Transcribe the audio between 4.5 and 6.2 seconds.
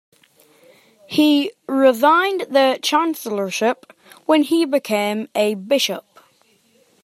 became a bishop.